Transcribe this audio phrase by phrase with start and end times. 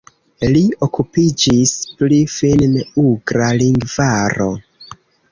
[0.53, 4.49] Li okupiĝis pri finn-ugra lingvaro.